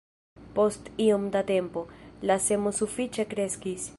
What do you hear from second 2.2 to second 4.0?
la semo sufiĉe kreskis.